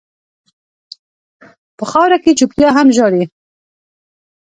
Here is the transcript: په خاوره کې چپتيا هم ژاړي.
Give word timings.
په 1.77 1.83
خاوره 1.91 2.17
کې 2.23 2.37
چپتيا 2.39 2.69
هم 2.77 2.87
ژاړي. 2.95 3.23